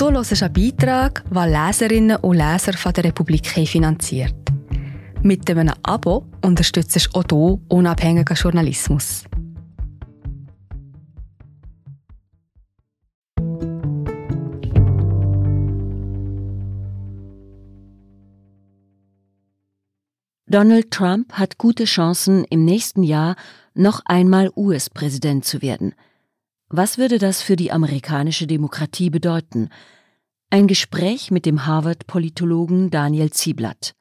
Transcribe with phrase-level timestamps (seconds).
[0.00, 4.34] Du hörst einen Beitrag, den Leserinnen und Leser von der Republik finanziert.
[5.22, 9.24] Mit einem Abo unterstützt du auch du unabhängigen Journalismus.
[20.46, 23.36] Donald Trump hat gute Chancen, im nächsten Jahr
[23.74, 25.94] noch einmal US-Präsident zu werden.
[26.72, 29.70] Was würde das für die amerikanische Demokratie bedeuten?
[30.50, 33.96] Ein Gespräch mit dem Harvard-Politologen Daniel Zieblatt.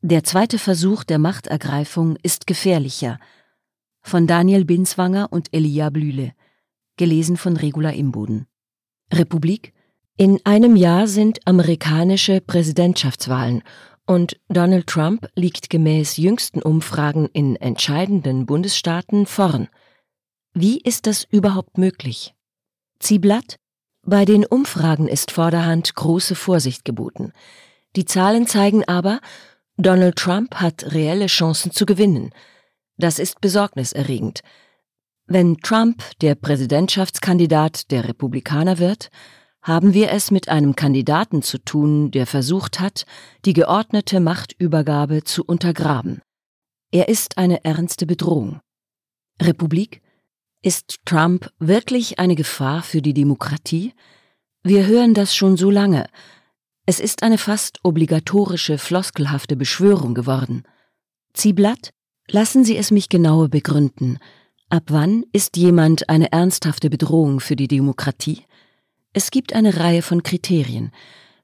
[0.00, 3.18] Der zweite Versuch der Machtergreifung ist gefährlicher.
[4.02, 6.30] Von Daniel Binswanger und Elia Blühle.
[6.96, 8.46] Gelesen von Regula Imboden.
[9.12, 9.72] Republik?
[10.16, 13.64] In einem Jahr sind amerikanische Präsidentschaftswahlen
[14.06, 19.68] und Donald Trump liegt gemäß jüngsten Umfragen in entscheidenden Bundesstaaten vorn.
[20.60, 22.34] Wie ist das überhaupt möglich?
[22.98, 23.60] Zieblatt?
[24.04, 27.32] Bei den Umfragen ist vorderhand große Vorsicht geboten.
[27.94, 29.20] Die Zahlen zeigen aber,
[29.76, 32.32] Donald Trump hat reelle Chancen zu gewinnen.
[32.96, 34.40] Das ist besorgniserregend.
[35.26, 39.10] Wenn Trump der Präsidentschaftskandidat der Republikaner wird,
[39.62, 43.06] haben wir es mit einem Kandidaten zu tun, der versucht hat,
[43.44, 46.20] die geordnete Machtübergabe zu untergraben.
[46.90, 48.58] Er ist eine ernste Bedrohung.
[49.40, 50.02] Republik?
[50.60, 53.92] Ist Trump wirklich eine Gefahr für die Demokratie?
[54.64, 56.08] Wir hören das schon so lange.
[56.84, 60.64] Es ist eine fast obligatorische, floskelhafte Beschwörung geworden.
[61.32, 61.90] Zieblatt?
[62.28, 64.18] Lassen Sie es mich genauer begründen.
[64.68, 68.42] Ab wann ist jemand eine ernsthafte Bedrohung für die Demokratie?
[69.12, 70.90] Es gibt eine Reihe von Kriterien.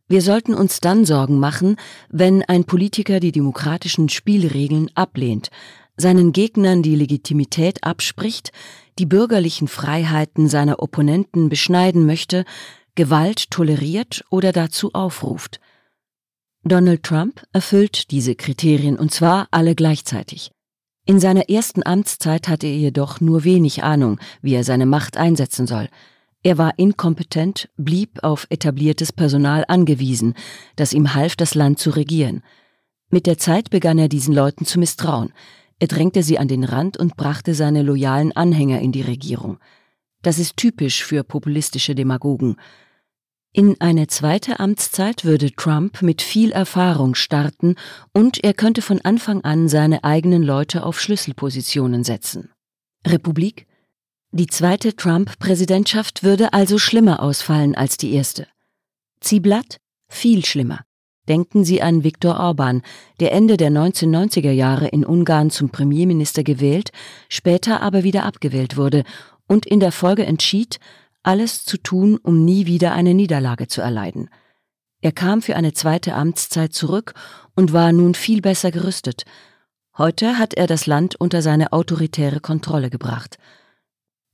[0.09, 1.77] Wir sollten uns dann Sorgen machen,
[2.11, 5.51] wenn ein Politiker die demokratischen Spielregeln ablehnt,
[5.97, 8.53] seinen Gegnern die Legitimität abspricht,
[8.99, 12.45] die bürgerlichen Freiheiten seiner Opponenten beschneiden möchte,
[12.95, 15.61] Gewalt toleriert oder dazu aufruft.
[16.63, 20.51] Donald Trump erfüllt diese Kriterien und zwar alle gleichzeitig.
[21.07, 25.67] In seiner ersten Amtszeit hatte er jedoch nur wenig Ahnung, wie er seine Macht einsetzen
[25.67, 25.89] soll.
[26.43, 30.35] Er war inkompetent, blieb auf etabliertes Personal angewiesen,
[30.77, 32.43] das ihm half, das Land zu regieren.
[33.11, 35.33] Mit der Zeit begann er diesen Leuten zu misstrauen.
[35.79, 39.59] Er drängte sie an den Rand und brachte seine loyalen Anhänger in die Regierung.
[40.23, 42.57] Das ist typisch für populistische Demagogen.
[43.53, 47.77] In eine zweite Amtszeit würde Trump mit viel Erfahrung starten
[48.13, 52.51] und er könnte von Anfang an seine eigenen Leute auf Schlüsselpositionen setzen.
[53.07, 53.67] Republik
[54.37, 58.49] die zweite Trump-Präsidentschaft würde also schlimmer ausfallen als die erste.
[59.21, 59.77] Zieblatt?
[60.09, 60.81] Viel schlimmer.
[61.29, 62.83] Denken Sie an Viktor Orban,
[63.19, 66.91] der Ende der 1990er Jahre in Ungarn zum Premierminister gewählt,
[67.29, 69.05] später aber wieder abgewählt wurde
[69.49, 70.79] und in der Folge entschied,
[71.23, 74.29] alles zu tun, um nie wieder eine Niederlage zu erleiden.
[75.01, 77.15] Er kam für eine zweite Amtszeit zurück
[77.55, 79.25] und war nun viel besser gerüstet.
[79.97, 83.39] Heute hat er das Land unter seine autoritäre Kontrolle gebracht.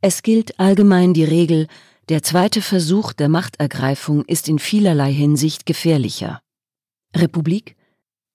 [0.01, 1.67] Es gilt allgemein die Regel,
[2.09, 6.41] der zweite Versuch der Machtergreifung ist in vielerlei Hinsicht gefährlicher.
[7.17, 7.77] Republik?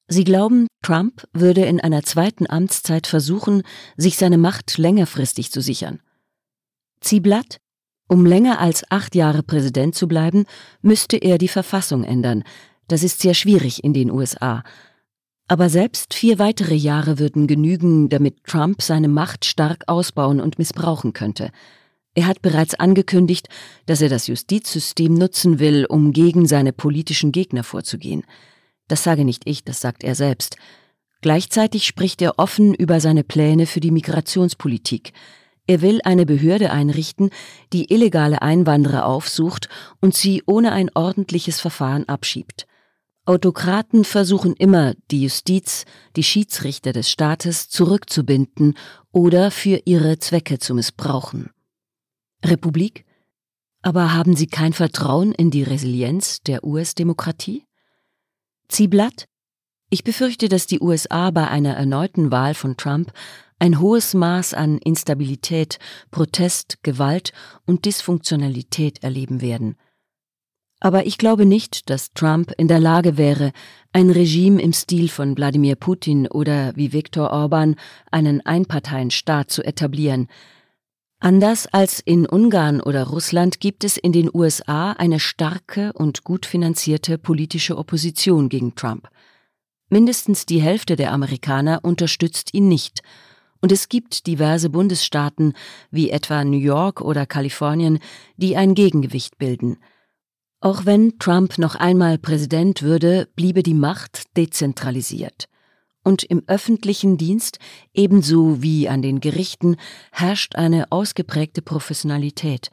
[0.08, 3.64] Sie glauben, Trump würde in einer zweiten Amtszeit versuchen,
[3.98, 6.00] sich seine Macht längerfristig zu sichern.
[7.02, 7.58] Zieblatt?
[8.08, 10.46] Um länger als acht Jahre Präsident zu bleiben,
[10.82, 12.44] müsste er die Verfassung ändern.
[12.88, 14.64] Das ist sehr schwierig in den USA.
[15.48, 21.14] Aber selbst vier weitere Jahre würden genügen, damit Trump seine Macht stark ausbauen und missbrauchen
[21.14, 21.52] könnte.
[22.14, 23.50] Er hat bereits angekündigt,
[23.88, 28.24] dass er das Justizsystem nutzen will, um gegen seine politischen Gegner vorzugehen.
[28.88, 30.58] Das sage nicht ich, das sagt er selbst.
[31.22, 35.14] Gleichzeitig spricht er offen über seine Pläne für die Migrationspolitik.
[35.68, 37.32] Er will eine Behörde einrichten,
[37.74, 39.68] die illegale Einwanderer aufsucht
[40.02, 42.68] und sie ohne ein ordentliches Verfahren abschiebt.
[43.26, 45.86] Autokraten versuchen immer, die Justiz,
[46.16, 48.78] die Schiedsrichter des Staates zurückzubinden
[49.12, 51.50] oder für ihre Zwecke zu missbrauchen.
[52.44, 53.04] Republik?
[53.82, 57.64] Aber haben Sie kein Vertrauen in die Resilienz der US-Demokratie?
[58.68, 59.26] Zieblatt?
[59.90, 63.14] Ich befürchte, dass die USA bei einer erneuten Wahl von Trump
[63.60, 65.80] ein hohes Maß an Instabilität,
[66.12, 67.32] Protest, Gewalt
[67.66, 69.78] und Dysfunktionalität erleben werden.
[70.82, 73.54] Aber ich glaube nicht, dass Trump in der Lage wäre,
[73.94, 77.76] ein Regime im Stil von Wladimir Putin oder wie Viktor Orban
[78.12, 80.28] einen Einparteienstaat zu etablieren.
[81.26, 86.46] Anders als in Ungarn oder Russland gibt es in den USA eine starke und gut
[86.46, 89.10] finanzierte politische Opposition gegen Trump.
[89.90, 93.02] Mindestens die Hälfte der Amerikaner unterstützt ihn nicht,
[93.60, 95.54] und es gibt diverse Bundesstaaten
[95.90, 97.98] wie etwa New York oder Kalifornien,
[98.38, 99.78] die ein Gegengewicht bilden–
[100.66, 105.48] Auch wenn Trump noch einmal Präsident würde, bliebe die Macht dezentralisiert.
[106.06, 107.58] Und im öffentlichen Dienst,
[107.96, 109.76] ebenso wie an den Gerichten,
[110.12, 112.70] herrscht eine ausgeprägte Professionalität.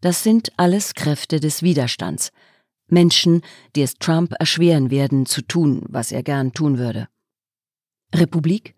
[0.00, 2.32] Das sind alles Kräfte des Widerstands.
[2.88, 3.42] Menschen,
[3.76, 7.08] die es Trump erschweren werden, zu tun, was er gern tun würde.
[8.14, 8.74] Republik?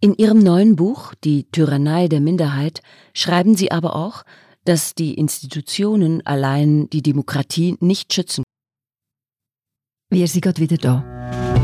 [0.00, 2.80] In ihrem neuen Buch Die Tyrannei der Minderheit
[3.12, 4.24] schreiben sie aber auch,
[4.64, 8.42] dass die Institutionen allein die Demokratie nicht schützen.
[10.08, 11.63] Wir sind gerade wieder da.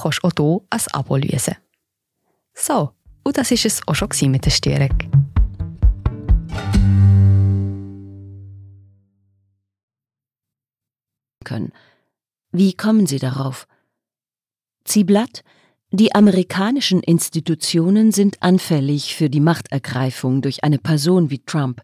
[0.00, 1.56] kannst du auch hier ein Abo lösen.
[2.54, 2.92] So,
[3.24, 4.96] und das war es auch schon mit der Störung.
[11.44, 11.72] Können.
[12.50, 13.66] Wie kommen Sie darauf?
[14.84, 15.42] Zieblatt
[15.92, 21.80] die amerikanischen Institutionen sind anfällig für die Machtergreifung durch eine Person wie Trump.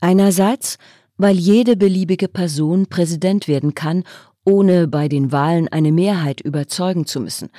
[0.00, 0.76] Einerseits,
[1.16, 4.02] weil jede beliebige Person Präsident werden kann,
[4.44, 7.50] ohne bei den Wahlen eine Mehrheit überzeugen zu müssen.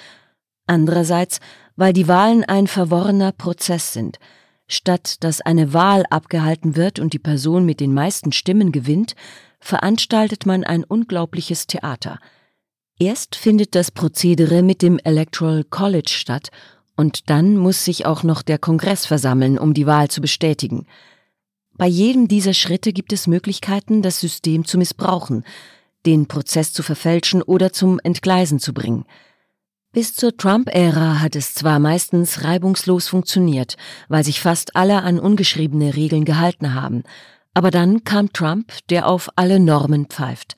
[0.68, 1.40] Andererseits,
[1.76, 4.20] weil die Wahlen ein verworrener Prozess sind.
[4.68, 9.16] Statt dass eine Wahl abgehalten wird und die Person mit den meisten Stimmen gewinnt,
[9.60, 12.20] veranstaltet man ein unglaubliches Theater–
[13.02, 16.52] Erst findet das Prozedere mit dem Electoral College statt
[16.96, 20.86] und dann muss sich auch noch der Kongress versammeln, um die Wahl zu bestätigen.
[21.74, 25.46] Bei jedem dieser Schritte gibt es Möglichkeiten, das System zu missbrauchen,
[26.06, 29.06] den Prozess zu verfälschen oder zum Entgleisen zu bringen.
[29.94, 33.76] Bis zur Trump-Ära hat es zwar meistens reibungslos funktioniert,
[34.08, 37.04] weil sich fast alle an ungeschriebene Regeln gehalten haben,
[37.54, 40.56] aber dann kam Trump, der auf alle Normen pfeift.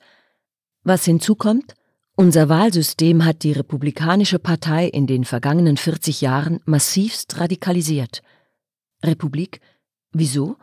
[0.84, 1.74] Was hinzukommt?
[2.14, 8.22] Unser Wahlsystem hat die Republikanische Partei in den vergangenen 40 Jahren massivst radikalisiert.
[9.02, 9.60] Republik?
[10.12, 10.56] Wieso?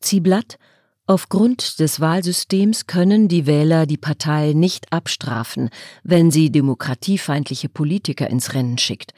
[0.00, 0.58] Zieblatt?
[1.08, 5.70] Aufgrund des Wahlsystems können die Wähler die Partei nicht abstrafen,
[6.02, 9.14] wenn sie demokratiefeindliche Politiker ins Rennen schickt.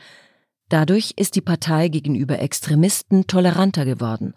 [0.68, 4.34] Dadurch ist die Partei gegenüber Extremisten toleranter geworden.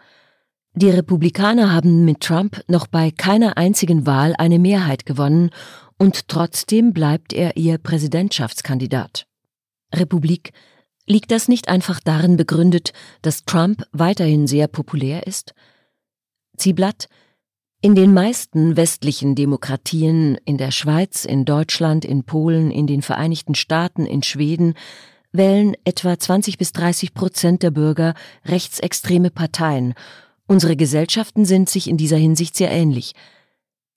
[0.73, 5.49] Die Republikaner haben mit Trump noch bei keiner einzigen Wahl eine Mehrheit gewonnen
[5.97, 9.27] und trotzdem bleibt er ihr Präsidentschaftskandidat.
[9.93, 10.53] Republik,
[11.05, 15.53] liegt das nicht einfach darin begründet, dass Trump weiterhin sehr populär ist?
[16.55, 17.09] Zieblatt,
[17.83, 23.55] in den meisten westlichen Demokratien, in der Schweiz, in Deutschland, in Polen, in den Vereinigten
[23.55, 24.75] Staaten, in Schweden,
[25.31, 28.13] wählen etwa 20 bis 30 Prozent der Bürger
[28.45, 29.95] rechtsextreme Parteien.
[30.45, 33.13] Unsere Gesellschaften sind sich in dieser Hinsicht sehr ähnlich.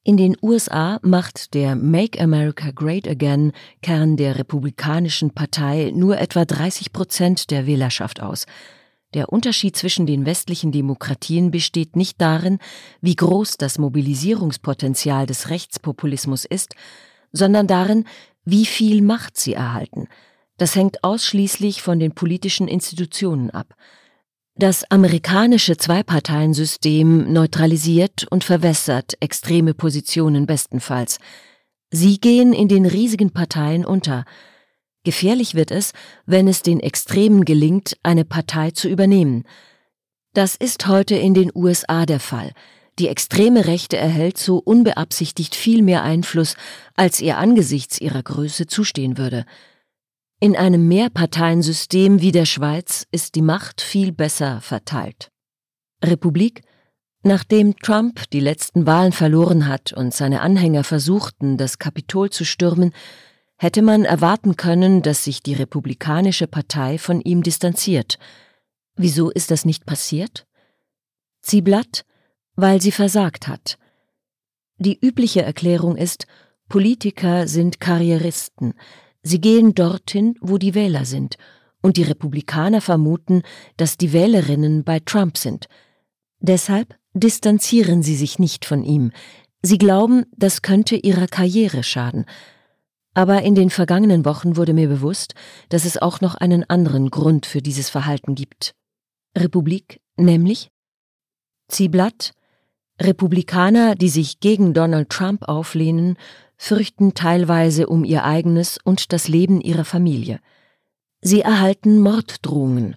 [0.03, 3.53] In den USA macht der Make America Great Again
[3.83, 8.47] Kern der Republikanischen Partei nur etwa 30 Prozent der Wählerschaft aus.
[9.15, 12.59] Der Unterschied zwischen den westlichen Demokratien besteht nicht darin,
[13.01, 16.75] wie groß das Mobilisierungspotenzial des Rechtspopulismus ist,
[17.33, 18.05] sondern darin,
[18.45, 20.09] wie viel Macht sie erhalten.
[20.57, 23.75] Das hängt ausschließlich von den politischen Institutionen ab.
[24.57, 31.19] Das amerikanische Zweiparteiensystem neutralisiert und verwässert extreme Positionen bestenfalls.
[31.91, 34.25] Sie gehen in den riesigen Parteien unter.
[35.05, 35.93] Gefährlich wird es,
[36.27, 39.45] wenn es den Extremen gelingt, eine Partei zu übernehmen.
[40.33, 42.53] Das ist heute in den USA der Fall.
[42.99, 46.57] Die extreme Rechte erhält so unbeabsichtigt viel mehr Einfluss,
[46.95, 49.45] als ihr angesichts ihrer Größe zustehen würde.
[50.41, 55.29] In einem Mehrparteiensystem wie der Schweiz ist die Macht viel besser verteilt.
[56.03, 56.63] Republik
[57.27, 62.93] Nachdem Trump die letzten Wahlen verloren hat und seine Anhänger versuchten, das Kapitol zu stürmen,
[63.57, 68.19] hätte man erwarten können, dass sich die Republikanische Partei von ihm distanziert.
[68.97, 70.47] Wieso ist das nicht passiert?
[71.43, 72.05] Zieblatt,
[72.57, 73.79] weil sie versagt hat.
[74.79, 76.27] Die übliche Erklärung ist,
[76.69, 78.75] Politiker sind Karrieristen,
[79.27, 81.37] Sie gehen dorthin, wo die Wähler sind,
[81.81, 83.43] und die Republikaner vermuten,
[83.79, 85.67] dass die Wählerinnen bei Trump sind.
[86.41, 89.13] Deshalb distanzieren sie sich nicht von ihm.
[89.63, 92.27] Sie glauben, das könnte ihrer Karriere schaden.
[93.15, 95.35] Aber in den vergangenen Wochen wurde mir bewusst,
[95.69, 98.75] dass es auch noch einen anderen Grund für dieses Verhalten gibt.
[99.37, 100.71] Republik, nämlich
[101.69, 102.33] Zieh Blatt.
[103.01, 106.17] Republikaner, die sich gegen Donald Trump auflehnen,
[106.57, 110.39] fürchten teilweise um ihr eigenes und das Leben ihrer Familie.
[111.21, 112.97] Sie erhalten Morddrohungen.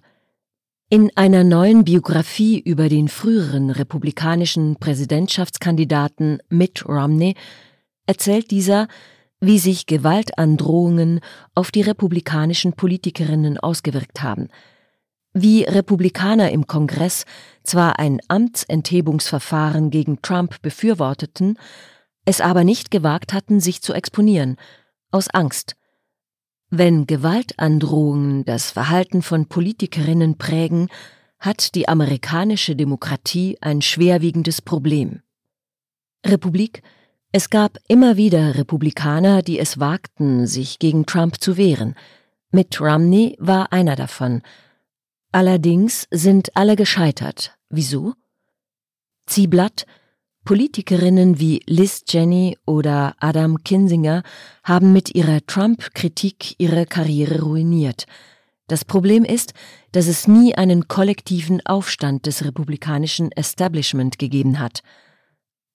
[0.90, 7.34] In einer neuen Biografie über den früheren republikanischen Präsidentschaftskandidaten Mitt Romney
[8.06, 8.86] erzählt dieser,
[9.40, 11.20] wie sich Gewaltandrohungen
[11.54, 14.48] auf die republikanischen Politikerinnen ausgewirkt haben,
[15.32, 17.24] wie Republikaner im Kongress
[17.62, 21.58] zwar ein Amtsenthebungsverfahren gegen Trump befürworteten,
[22.24, 24.56] es aber nicht gewagt hatten, sich zu exponieren,
[25.10, 25.76] aus Angst.
[26.70, 30.88] Wenn Gewaltandrohungen das Verhalten von Politikerinnen prägen,
[31.38, 35.22] hat die amerikanische Demokratie ein schwerwiegendes Problem.
[36.26, 36.82] Republik
[37.30, 41.94] Es gab immer wieder Republikaner, die es wagten, sich gegen Trump zu wehren.
[42.50, 44.42] Mitt Romney war einer davon.
[45.30, 47.56] Allerdings sind alle gescheitert.
[47.68, 48.14] Wieso?
[49.26, 49.84] Zieh Blatt
[50.48, 54.22] Politikerinnen wie Liz Jenny oder Adam Kinsinger
[54.64, 58.06] haben mit ihrer Trump-Kritik ihre Karriere ruiniert.
[58.66, 59.52] Das Problem ist,
[59.92, 64.80] dass es nie einen kollektiven Aufstand des republikanischen Establishment gegeben hat.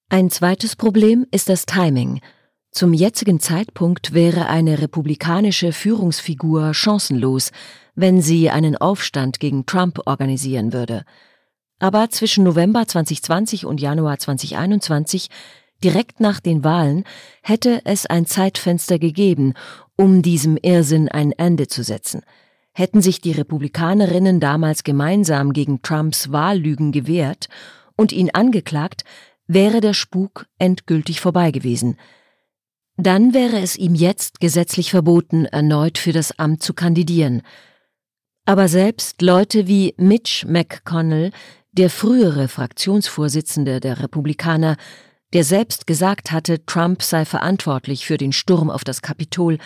[0.10, 2.22] Ein zweites Problem ist das Timing.
[2.72, 7.52] Zum jetzigen Zeitpunkt wäre eine republikanische Führungsfigur chancenlos,
[7.96, 11.04] wenn sie einen Aufstand gegen Trump organisieren würde.
[11.80, 15.30] Aber zwischen November 2020 und Januar 2021,
[15.84, 17.04] direkt nach den Wahlen,
[17.42, 19.54] hätte es ein Zeitfenster gegeben,
[19.96, 22.22] um diesem Irrsinn ein Ende zu setzen.
[22.72, 27.50] Hätten sich die Republikanerinnen damals gemeinsam gegen Trumps Wahllügen gewehrt
[27.96, 29.04] und ihn angeklagt,
[29.54, 31.98] wäre der Spuk endgültig vorbei gewesen.
[32.98, 37.42] Dann wäre es ihm jetzt gesetzlich verboten, erneut für das Amt zu kandidieren.
[38.46, 41.32] Aber selbst Leute wie Mitch McConnell
[41.72, 44.78] der frühere Fraktionsvorsitzende der Republikaner,
[45.34, 49.58] der selbst gesagt hatte, Trump sei verantwortlich für den Sturm auf das Kapitol,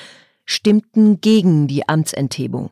[0.46, 2.72] stimmten gegen die Amtsenthebung.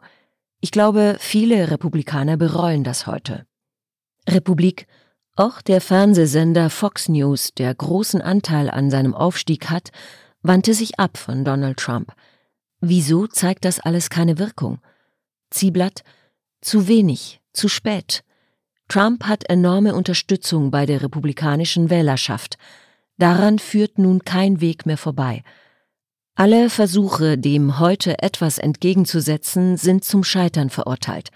[0.61, 3.45] Ich glaube, viele Republikaner bereuen das heute.
[4.27, 4.87] Republik
[5.35, 9.91] auch der Fernsehsender Fox News, der großen Anteil an seinem Aufstieg hat,
[10.41, 12.13] wandte sich ab von Donald Trump.
[12.79, 14.79] Wieso zeigt das alles keine Wirkung?
[15.49, 16.03] Zieblatt,
[16.61, 18.23] zu wenig, zu spät.
[18.87, 22.57] Trump hat enorme Unterstützung bei der republikanischen Wählerschaft.
[23.17, 25.43] Daran führt nun kein Weg mehr vorbei.
[26.35, 31.29] Alle Versuche, dem heute etwas entgegenzusetzen, sind zum Scheitern verurteilt.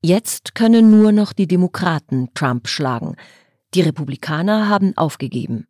[0.00, 3.16] Jetzt können nur noch die Demokraten Trump schlagen.
[3.74, 5.66] Die Republikaner haben aufgegeben.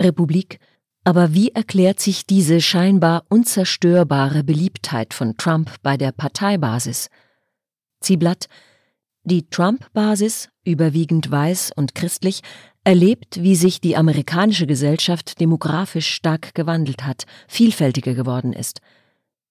[0.00, 0.58] Republik,
[1.04, 7.10] aber wie erklärt sich diese scheinbar unzerstörbare Beliebtheit von Trump bei der Parteibasis?
[8.00, 8.46] Zieblatt,
[9.22, 12.40] die Trump-Basis, überwiegend weiß und christlich,
[12.84, 18.80] erlebt, wie sich die amerikanische Gesellschaft demografisch stark gewandelt hat, vielfältiger geworden ist.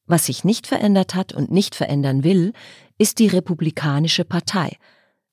[0.05, 2.53] Was sich nicht verändert hat und nicht verändern will,
[3.03, 4.77] ist die Republikanische Partei.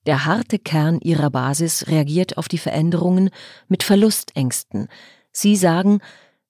[0.05, 3.31] Der harte Kern ihrer Basis reagiert auf die Veränderungen
[3.69, 4.89] mit Verlustängsten.
[5.31, 6.01] Sie sagen,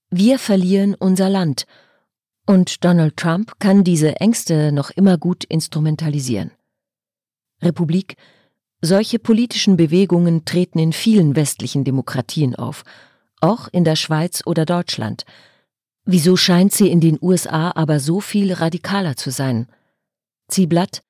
[0.09, 1.67] wir verlieren unser Land.
[2.47, 6.53] Und Donald Trump kann diese Ängste noch immer gut instrumentalisieren.
[7.61, 8.17] Republik,
[8.81, 12.83] solche politischen Bewegungen treten in vielen westlichen Demokratien auf,
[13.43, 15.27] auch in der Schweiz oder Deutschland.
[16.07, 19.67] Wieso scheint sie in den USA aber so viel radikaler zu sein?
[20.49, 21.03] Zieblatt,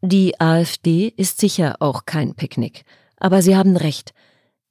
[0.00, 2.84] die AfD ist sicher auch kein Picknick,
[3.16, 4.12] aber Sie haben recht.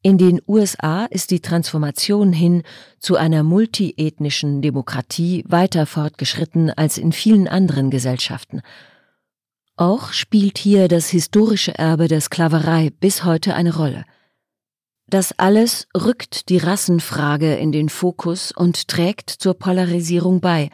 [0.03, 2.63] In den USA ist die Transformation hin
[2.99, 8.61] zu einer multiethnischen Demokratie weiter fortgeschritten als in vielen anderen Gesellschaften.
[9.75, 14.05] Auch spielt hier das historische Erbe der Sklaverei bis heute eine Rolle.
[15.09, 20.69] Das alles rückt die Rassenfrage in den Fokus und trägt zur Polarisierung bei.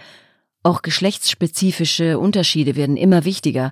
[0.64, 3.72] Auch geschlechtsspezifische Unterschiede werden immer wichtiger.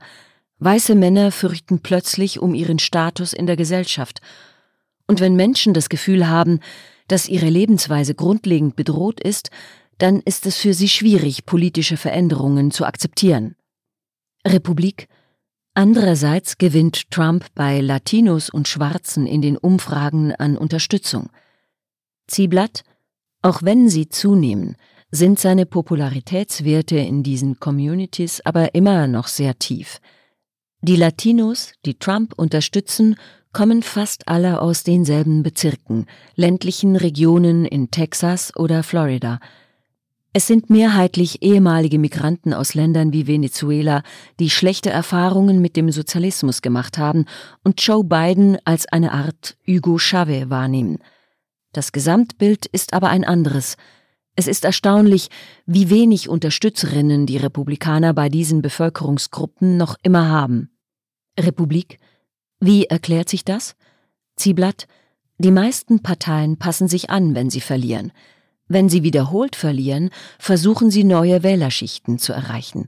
[0.63, 4.21] Weiße Männer fürchten plötzlich um ihren Status in der Gesellschaft.
[5.07, 6.59] Und wenn Menschen das Gefühl haben,
[7.07, 9.49] dass ihre Lebensweise grundlegend bedroht ist,
[9.97, 13.55] dann ist es für sie schwierig, politische Veränderungen zu akzeptieren.
[14.45, 15.07] Republik
[15.73, 21.31] Andererseits gewinnt Trump bei Latinos und Schwarzen in den Umfragen an Unterstützung.
[22.27, 22.83] Zieblatt,
[23.41, 24.75] auch wenn sie zunehmen,
[25.09, 29.99] sind seine Popularitätswerte in diesen Communities aber immer noch sehr tief.
[30.83, 33.15] Die Latinos, die Trump unterstützen,
[33.53, 39.39] kommen fast alle aus denselben Bezirken, ländlichen Regionen in Texas oder Florida.
[40.33, 44.01] Es sind mehrheitlich ehemalige Migranten aus Ländern wie Venezuela,
[44.39, 47.25] die schlechte Erfahrungen mit dem Sozialismus gemacht haben
[47.63, 50.97] und Joe Biden als eine Art Hugo Chavez wahrnehmen.
[51.73, 53.77] Das Gesamtbild ist aber ein anderes.
[54.35, 55.29] Es ist erstaunlich,
[55.65, 60.69] wie wenig Unterstützerinnen die Republikaner bei diesen Bevölkerungsgruppen noch immer haben.
[61.39, 61.99] Republik?
[62.59, 63.75] Wie erklärt sich das?
[64.35, 64.87] Zieblatt?
[65.37, 68.11] Die meisten Parteien passen sich an, wenn sie verlieren.
[68.67, 72.87] Wenn sie wiederholt verlieren, versuchen sie neue Wählerschichten zu erreichen.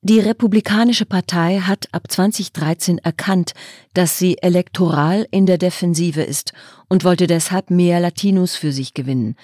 [0.00, 3.52] Die Republikanische Partei hat ab 2013 erkannt,
[3.94, 6.52] dass sie elektoral in der Defensive ist
[6.88, 9.36] und wollte deshalb mehr Latinos für sich gewinnen.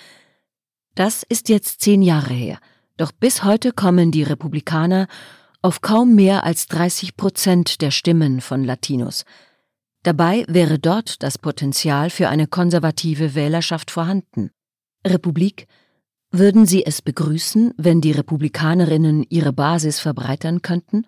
[1.01, 2.59] Das ist jetzt zehn Jahre her,
[2.99, 5.09] doch bis heute kommen die Republikaner
[5.63, 9.25] auf kaum mehr als 30 Prozent der Stimmen von Latinos.
[10.03, 14.51] Dabei wäre dort das Potenzial für eine konservative Wählerschaft vorhanden.
[15.03, 15.69] Republik,
[16.33, 21.07] würden Sie es begrüßen, wenn die Republikanerinnen ihre Basis verbreitern könnten?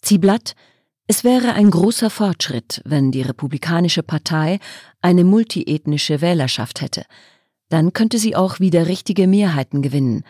[0.00, 0.54] Zieblatt,
[1.06, 4.60] es wäre ein großer Fortschritt, wenn die Republikanische Partei
[5.02, 7.04] eine multiethnische Wählerschaft hätte.
[7.68, 10.24] Dann könnte sie auch wieder richtige Mehrheiten gewinnen.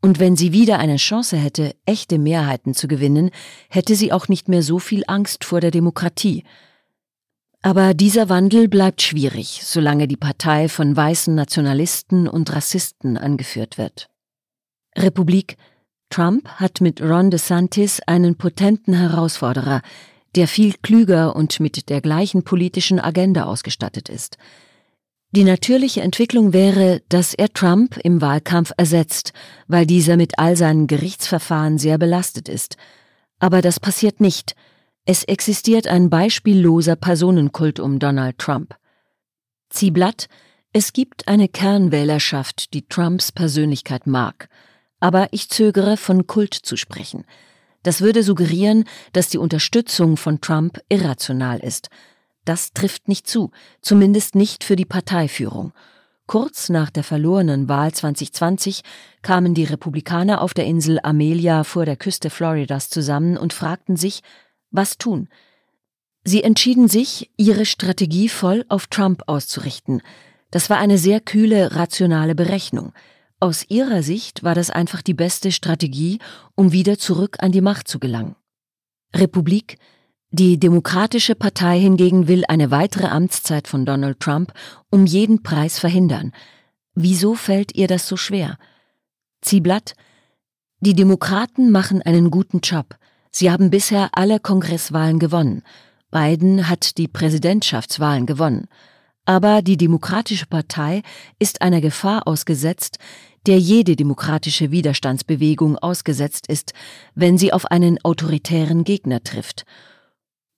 [0.00, 3.30] Und wenn sie wieder eine Chance hätte, echte Mehrheiten zu gewinnen,
[3.68, 6.44] hätte sie auch nicht mehr so viel Angst vor der Demokratie.
[7.62, 14.08] Aber dieser Wandel bleibt schwierig, solange die Partei von weißen Nationalisten und Rassisten angeführt wird.
[14.96, 15.56] Republik
[16.10, 19.82] Trump hat mit Ron DeSantis einen potenten Herausforderer,
[20.36, 24.38] der viel klüger und mit der gleichen politischen Agenda ausgestattet ist.
[25.30, 29.32] Die natürliche Entwicklung wäre, dass er Trump im Wahlkampf ersetzt,
[29.66, 32.76] weil dieser mit all seinen Gerichtsverfahren sehr belastet ist.
[33.38, 34.54] Aber das passiert nicht–
[35.10, 38.76] es existiert ein beispielloser Personenkult um Donald Trump.
[39.70, 40.28] Zieh Blatt,
[40.74, 44.50] es gibt eine Kernwählerschaft, die Trumps Persönlichkeit mag,
[45.00, 47.24] aber ich zögere von Kult zu sprechen.
[47.82, 51.88] Das würde suggerieren, dass die Unterstützung von Trump irrational ist.
[52.48, 53.50] Das trifft nicht zu,
[53.82, 55.74] zumindest nicht für die Parteiführung.
[56.26, 58.80] Kurz nach der verlorenen Wahl 2020
[59.20, 64.22] kamen die Republikaner auf der Insel Amelia vor der Küste Floridas zusammen und fragten sich,
[64.70, 65.28] was tun?
[66.24, 70.00] Sie entschieden sich, ihre Strategie voll auf Trump auszurichten.
[70.50, 72.94] Das war eine sehr kühle, rationale Berechnung.
[73.40, 76.18] Aus ihrer Sicht war das einfach die beste Strategie,
[76.54, 78.36] um wieder zurück an die Macht zu gelangen.
[79.14, 79.76] Republik
[80.30, 84.52] Die Demokratische Partei hingegen will eine weitere Amtszeit von Donald Trump
[84.90, 86.32] um jeden Preis verhindern.
[86.94, 88.58] Wieso fällt ihr das so schwer?
[89.40, 89.94] Zieblatt
[90.80, 92.96] Die Demokraten machen einen guten Job.
[93.30, 95.62] Sie haben bisher alle Kongresswahlen gewonnen.
[96.10, 98.68] Biden hat die Präsidentschaftswahlen gewonnen.
[99.24, 101.02] Aber die Demokratische Partei
[101.38, 102.98] ist einer Gefahr ausgesetzt,
[103.46, 106.74] der jede demokratische Widerstandsbewegung ausgesetzt ist,
[107.14, 109.64] wenn sie auf einen autoritären Gegner trifft.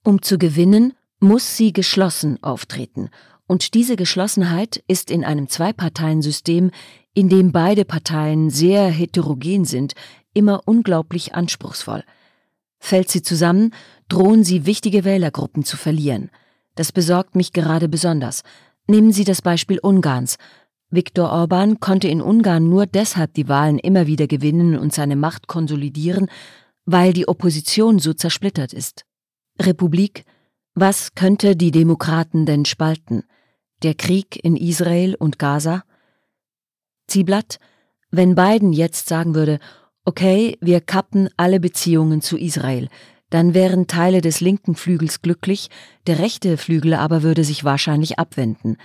[0.03, 3.09] Um zu gewinnen, muss sie geschlossen auftreten,
[3.45, 6.71] und diese Geschlossenheit ist in einem Zweiparteiensystem,
[7.13, 9.93] in dem beide Parteien sehr heterogen sind,
[10.33, 12.03] immer unglaublich anspruchsvoll.
[12.79, 13.73] Fällt sie zusammen,
[14.07, 16.31] drohen sie wichtige Wählergruppen zu verlieren.
[16.75, 18.43] Das besorgt mich gerade besonders.
[18.87, 20.37] Nehmen Sie das Beispiel Ungarns.
[20.89, 25.47] Viktor Orban konnte in Ungarn nur deshalb die Wahlen immer wieder gewinnen und seine Macht
[25.47, 26.27] konsolidieren,
[26.85, 29.05] weil die Opposition so zersplittert ist.
[29.65, 30.25] Republik,
[30.73, 33.23] was könnte die Demokraten denn spalten?
[33.83, 35.83] Der Krieg in Israel und Gaza?
[37.07, 37.59] Zieblatt,
[38.09, 39.59] wenn Biden jetzt sagen würde,
[40.05, 42.87] okay, wir kappen alle Beziehungen zu Israel,
[43.29, 45.69] dann wären Teile des linken Flügels glücklich,
[46.05, 48.77] der rechte Flügel aber würde sich wahrscheinlich abwenden.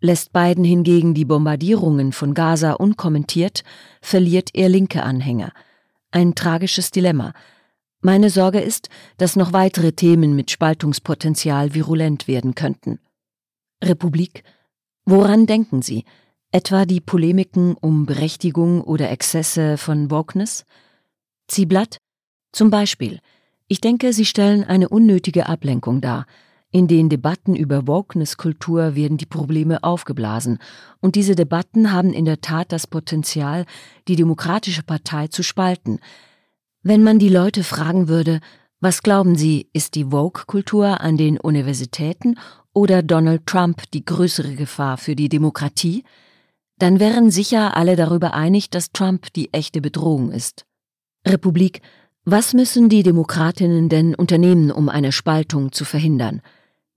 [0.00, 3.62] Lässt Biden hingegen die Bombardierungen von Gaza unkommentiert,
[4.02, 5.52] verliert er linke Anhänger.
[6.10, 7.32] Ein tragisches Dilemma.
[8.06, 13.00] Meine Sorge ist, dass noch weitere Themen mit Spaltungspotenzial virulent werden könnten.
[13.82, 14.44] Republik,
[15.04, 16.04] woran denken Sie?
[16.52, 20.66] Etwa die Polemiken um Berechtigung oder Exzesse von Wokeness?
[21.48, 21.98] Zieblatt?
[22.52, 23.18] Zum Beispiel.
[23.66, 26.26] Ich denke, sie stellen eine unnötige Ablenkung dar.
[26.70, 30.58] In den Debatten über Wokeness-Kultur werden die Probleme aufgeblasen.
[31.00, 33.66] Und diese Debatten haben in der Tat das Potenzial,
[34.06, 35.98] die Demokratische Partei zu spalten.
[36.88, 38.40] Wenn man die Leute fragen würde,
[38.80, 42.36] was glauben Sie, ist die Woke-Kultur an den Universitäten
[42.72, 46.04] oder Donald Trump die größere Gefahr für die Demokratie?
[46.78, 50.66] dann wären sicher alle darüber einig, dass Trump die echte Bedrohung ist.
[51.26, 51.80] Republik,
[52.24, 56.42] was müssen die Demokratinnen denn unternehmen, um eine Spaltung zu verhindern?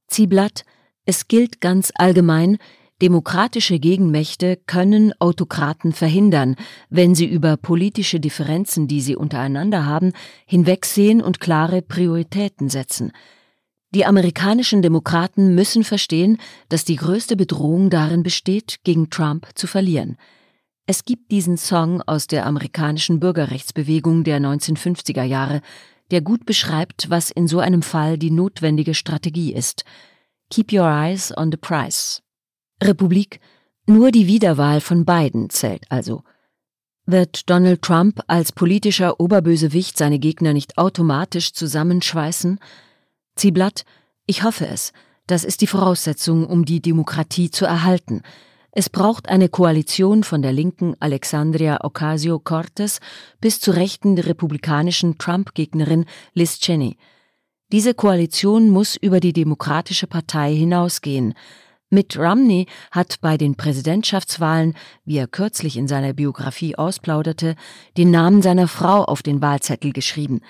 [0.08, 0.66] Zieblatt,
[1.06, 2.58] es gilt ganz allgemein,
[3.02, 6.58] Demokratische Gegenmächte können Autokraten verhindern,
[6.90, 10.12] wenn sie über politische Differenzen, die sie untereinander haben,
[10.46, 13.14] hinwegsehen und klare Prioritäten setzen.
[13.92, 20.18] Die amerikanischen Demokraten müssen verstehen, dass die größte Bedrohung darin besteht, gegen Trump zu verlieren.
[20.86, 25.62] Es gibt diesen Song aus der amerikanischen Bürgerrechtsbewegung der 1950er Jahre,
[26.12, 29.86] der gut beschreibt, was in so einem Fall die notwendige Strategie ist.
[30.50, 32.22] Keep your eyes on the prize.
[32.84, 33.40] Republik,
[33.86, 36.24] nur die Wiederwahl von Biden zählt also.
[37.06, 42.60] Wird Donald Trump als politischer Oberbösewicht seine Gegner nicht automatisch zusammenschweißen?
[43.36, 43.84] Zieh Blatt,
[44.28, 44.94] ich hoffe es.
[45.26, 48.22] Das ist die Voraussetzung, um die Demokratie zu erhalten.
[48.72, 53.00] Es braucht eine Koalition von der linken Alexandria Ocasio-Cortez
[53.42, 56.96] bis zur rechten republikanischen Trump-Gegnerin Liz Cheney.
[57.72, 61.34] Diese Koalition muss über die Demokratische Partei hinausgehen.
[61.90, 64.76] Mitt Romney hat bei den Präsidentschaftswahlen,
[65.06, 67.56] wie er kürzlich in seiner Biografie ausplauderte,
[67.98, 70.42] den Namen seiner Frau auf den Wahlzettel geschrieben.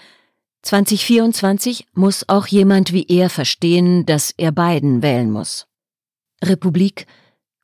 [0.64, 5.68] 2024 muss auch jemand wie er verstehen, dass er Biden wählen muss.
[6.44, 7.08] Republik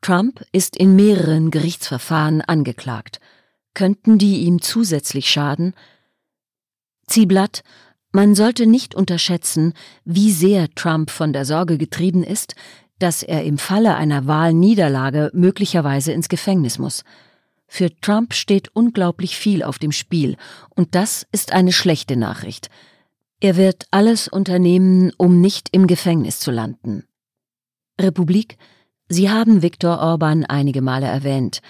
[0.02, 3.20] Trump ist in mehreren Gerichtsverfahren angeklagt.
[3.74, 5.74] Könnten die ihm zusätzlich schaden?
[7.08, 7.64] Ziehblatt
[8.16, 9.74] man sollte nicht unterschätzen,
[10.06, 12.56] wie sehr Trump von der Sorge getrieben ist,
[12.99, 17.03] dass er im Falle einer Wahlniederlage möglicherweise ins Gefängnis muss.
[17.67, 20.38] Für Trump steht unglaublich viel auf dem Spiel,
[20.75, 22.69] und das ist eine schlechte Nachricht.
[23.41, 27.03] Er wird alles unternehmen, um nicht im Gefängnis zu landen.
[27.99, 28.58] Republik,
[29.08, 31.62] Sie haben Viktor Orban einige Male erwähnt.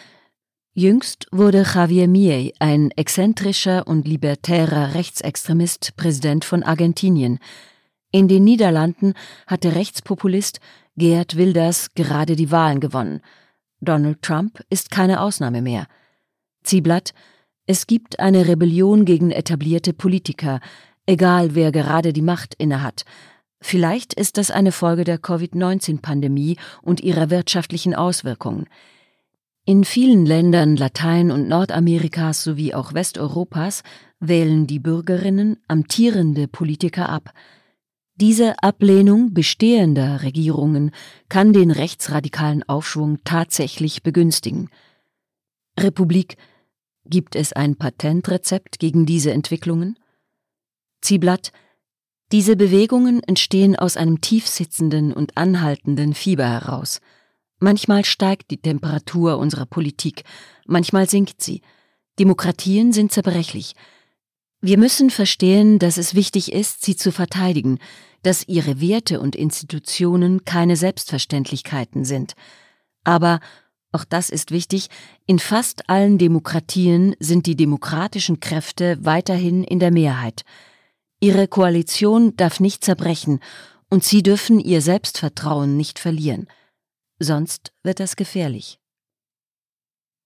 [0.73, 7.39] Jüngst wurde Javier Milei, ein exzentrischer und libertärer Rechtsextremist, Präsident von Argentinien.
[8.15, 9.13] In den Niederlanden
[9.45, 10.62] hat der Rechtspopulist
[10.95, 13.19] Geert Wilders gerade die Wahlen gewonnen.
[13.82, 15.86] Donald Trump ist keine Ausnahme mehr.
[16.63, 17.13] Zieblatt,
[17.65, 20.62] es gibt eine Rebellion gegen etablierte Politiker,
[21.06, 23.04] egal wer gerade die Macht innehat.
[23.60, 28.67] Vielleicht ist das eine Folge der Covid-19-Pandemie und ihrer wirtschaftlichen Auswirkungen.
[29.65, 33.84] In vielen Ländern Latein- und Nordamerikas sowie auch Westeuropas
[34.21, 37.34] wählen die Bürgerinnen amtierende Politiker ab.
[38.17, 40.91] Diese Ablehnung bestehender Regierungen
[41.28, 44.69] kann den rechtsradikalen Aufschwung tatsächlich begünstigen.
[45.78, 46.38] Republik
[47.08, 49.99] Gibt es ein Patentrezept gegen diese Entwicklungen?
[51.01, 51.51] Zieblatt
[52.32, 57.01] Diese Bewegungen entstehen aus einem tiefsitzenden und anhaltenden Fieber heraus.
[57.60, 60.23] Manchmal steigt die Temperatur unserer Politik,
[60.65, 61.62] manchmal sinkt sie.
[62.17, 63.75] Demokratien sind zerbrechlich,
[64.65, 67.78] wir müssen verstehen, dass es wichtig ist, sie zu verteidigen,
[68.23, 72.34] dass ihre Werte und Institutionen keine Selbstverständlichkeiten sind.
[73.04, 73.39] Aber,
[73.91, 74.88] auch das ist wichtig,
[75.28, 80.43] in fast allen Demokratien sind die demokratischen Kräfte weiterhin in der Mehrheit.
[81.19, 83.39] Ihre Koalition darf nicht zerbrechen,
[83.91, 86.47] und sie dürfen ihr Selbstvertrauen nicht verlieren.
[87.19, 88.80] Sonst wird das gefährlich.